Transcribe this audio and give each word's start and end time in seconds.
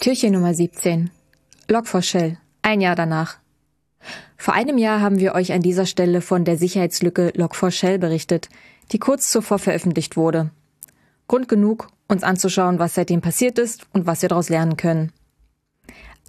Türchen 0.00 0.32
Nummer 0.32 0.54
17. 0.54 1.10
Log4Shell. 1.68 2.36
Ein 2.62 2.80
Jahr 2.80 2.96
danach. 2.96 3.36
Vor 4.36 4.54
einem 4.54 4.78
Jahr 4.78 5.00
haben 5.00 5.20
wir 5.20 5.34
euch 5.34 5.52
an 5.52 5.60
dieser 5.60 5.84
Stelle 5.84 6.20
von 6.20 6.44
der 6.46 6.56
Sicherheitslücke 6.56 7.32
Log4Shell 7.36 7.98
berichtet, 7.98 8.48
die 8.92 8.98
kurz 8.98 9.30
zuvor 9.30 9.58
veröffentlicht 9.58 10.16
wurde. 10.16 10.50
Grund 11.28 11.48
genug, 11.48 11.88
uns 12.08 12.22
anzuschauen, 12.22 12.78
was 12.78 12.94
seitdem 12.94 13.20
passiert 13.20 13.58
ist 13.58 13.86
und 13.92 14.06
was 14.06 14.22
wir 14.22 14.30
daraus 14.30 14.48
lernen 14.48 14.76
können. 14.76 15.12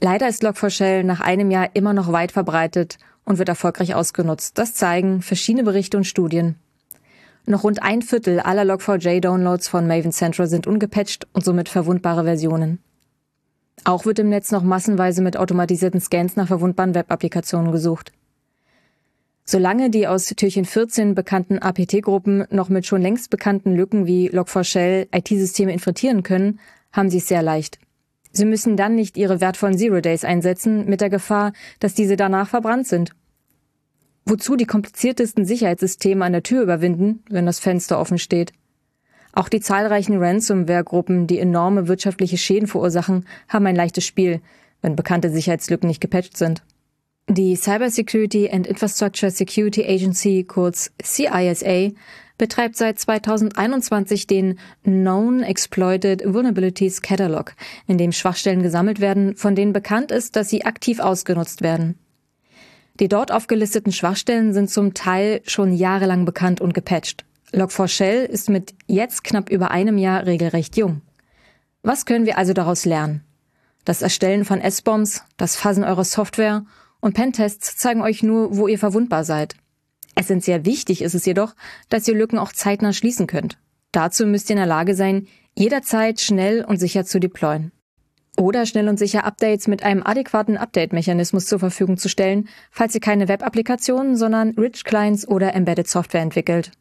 Leider 0.01 0.27
ist 0.27 0.43
Log4Shell 0.43 1.03
nach 1.03 1.21
einem 1.21 1.49
Jahr 1.49 1.69
immer 1.73 1.93
noch 1.93 2.11
weit 2.11 2.31
verbreitet 2.31 2.97
und 3.25 3.37
wird 3.37 3.49
erfolgreich 3.49 3.95
ausgenutzt. 3.95 4.57
Das 4.57 4.73
zeigen 4.73 5.21
verschiedene 5.21 5.63
Berichte 5.63 5.97
und 5.97 6.05
Studien. 6.05 6.55
Noch 7.45 7.63
rund 7.63 7.81
ein 7.81 8.01
Viertel 8.01 8.39
aller 8.39 8.63
Log4j-Downloads 8.63 9.67
von 9.67 9.87
Maven 9.87 10.11
Central 10.11 10.47
sind 10.47 10.67
ungepatcht 10.67 11.27
und 11.33 11.43
somit 11.43 11.69
verwundbare 11.69 12.23
Versionen. 12.23 12.79
Auch 13.83 14.05
wird 14.05 14.19
im 14.19 14.29
Netz 14.29 14.51
noch 14.51 14.61
massenweise 14.61 15.23
mit 15.23 15.37
automatisierten 15.37 16.01
Scans 16.01 16.35
nach 16.35 16.47
verwundbaren 16.47 16.93
Web-Applikationen 16.93 17.71
gesucht. 17.71 18.11
Solange 19.43 19.89
die 19.89 20.07
aus 20.07 20.27
Türchen 20.27 20.65
14 20.65 21.15
bekannten 21.15 21.57
APT-Gruppen 21.59 22.45
noch 22.51 22.69
mit 22.69 22.85
schon 22.85 23.01
längst 23.01 23.31
bekannten 23.31 23.75
Lücken 23.75 24.05
wie 24.05 24.29
Log4Shell 24.29 25.07
IT-Systeme 25.11 25.73
infiltrieren 25.73 26.21
können, 26.21 26.59
haben 26.93 27.09
sie 27.09 27.17
es 27.17 27.27
sehr 27.27 27.41
leicht. 27.41 27.79
Sie 28.31 28.45
müssen 28.45 28.77
dann 28.77 28.95
nicht 28.95 29.17
ihre 29.17 29.41
wertvollen 29.41 29.77
Zero 29.77 29.99
Days 30.01 30.23
einsetzen, 30.23 30.85
mit 30.85 31.01
der 31.01 31.09
Gefahr, 31.09 31.53
dass 31.79 31.93
diese 31.93 32.15
danach 32.15 32.47
verbrannt 32.47 32.87
sind. 32.87 33.11
Wozu 34.25 34.55
die 34.55 34.65
kompliziertesten 34.65 35.45
Sicherheitssysteme 35.45 36.23
an 36.23 36.31
der 36.31 36.43
Tür 36.43 36.61
überwinden, 36.61 37.23
wenn 37.29 37.45
das 37.45 37.59
Fenster 37.59 37.99
offen 37.99 38.19
steht? 38.19 38.53
Auch 39.33 39.49
die 39.49 39.61
zahlreichen 39.61 40.17
Ransomware-Gruppen, 40.17 41.27
die 41.27 41.39
enorme 41.39 41.87
wirtschaftliche 41.87 42.37
Schäden 42.37 42.67
verursachen, 42.67 43.25
haben 43.47 43.65
ein 43.65 43.75
leichtes 43.75 44.05
Spiel, 44.05 44.41
wenn 44.81 44.95
bekannte 44.95 45.29
Sicherheitslücken 45.29 45.87
nicht 45.87 46.01
gepatcht 46.01 46.37
sind. 46.37 46.63
Die 47.33 47.55
Cybersecurity 47.55 48.49
and 48.49 48.67
Infrastructure 48.67 49.31
Security 49.31 49.85
Agency, 49.85 50.43
kurz 50.43 50.91
CISA, 51.01 51.91
betreibt 52.37 52.75
seit 52.75 52.99
2021 52.99 54.27
den 54.27 54.59
Known 54.83 55.41
Exploited 55.41 56.23
Vulnerabilities 56.25 57.01
Catalog, 57.01 57.53
in 57.87 57.97
dem 57.97 58.11
Schwachstellen 58.11 58.61
gesammelt 58.61 58.99
werden, 58.99 59.37
von 59.37 59.55
denen 59.55 59.71
bekannt 59.71 60.11
ist, 60.11 60.35
dass 60.35 60.49
sie 60.49 60.65
aktiv 60.65 60.99
ausgenutzt 60.99 61.61
werden. 61.61 61.97
Die 62.99 63.07
dort 63.07 63.31
aufgelisteten 63.31 63.93
Schwachstellen 63.93 64.51
sind 64.51 64.69
zum 64.69 64.93
Teil 64.93 65.39
schon 65.45 65.71
jahrelang 65.71 66.25
bekannt 66.25 66.59
und 66.59 66.73
gepatcht. 66.73 67.23
Log4Shell 67.53 68.25
ist 68.25 68.49
mit 68.49 68.73
jetzt 68.87 69.23
knapp 69.23 69.49
über 69.49 69.71
einem 69.71 69.97
Jahr 69.97 70.25
regelrecht 70.25 70.75
jung. 70.75 70.99
Was 71.81 72.05
können 72.05 72.25
wir 72.25 72.37
also 72.37 72.51
daraus 72.51 72.83
lernen? 72.83 73.23
Das 73.85 74.01
Erstellen 74.01 74.43
von 74.43 74.59
S-Bombs, 74.59 75.23
das 75.37 75.55
Fassen 75.55 75.85
eurer 75.85 76.03
Software 76.03 76.65
und 77.01 77.13
Pentests 77.13 77.75
zeigen 77.75 78.01
euch 78.01 78.23
nur, 78.23 78.55
wo 78.55 78.67
ihr 78.67 78.79
verwundbar 78.79 79.23
seid. 79.23 79.55
Essentiell 80.15 80.65
wichtig 80.65 81.01
ist 81.01 81.15
es 81.15 81.25
jedoch, 81.25 81.55
dass 81.89 82.07
ihr 82.07 82.15
Lücken 82.15 82.37
auch 82.37 82.53
zeitnah 82.53 82.93
schließen 82.93 83.27
könnt. 83.27 83.57
Dazu 83.91 84.25
müsst 84.25 84.49
ihr 84.49 84.53
in 84.53 84.59
der 84.59 84.65
Lage 84.67 84.95
sein, 84.95 85.27
jederzeit 85.55 86.21
schnell 86.21 86.63
und 86.63 86.77
sicher 86.77 87.03
zu 87.05 87.19
deployen. 87.19 87.71
Oder 88.37 88.65
schnell 88.65 88.87
und 88.87 88.97
sicher 88.97 89.25
Updates 89.25 89.67
mit 89.67 89.83
einem 89.83 90.03
adäquaten 90.03 90.57
Update-Mechanismus 90.57 91.45
zur 91.45 91.59
Verfügung 91.59 91.97
zu 91.97 92.07
stellen, 92.07 92.47
falls 92.71 92.95
ihr 92.95 93.01
keine 93.01 93.27
Web-Applikationen, 93.27 94.15
sondern 94.15 94.51
Rich 94.51 94.85
Clients 94.85 95.27
oder 95.27 95.53
Embedded 95.53 95.87
Software 95.87 96.21
entwickelt. 96.21 96.71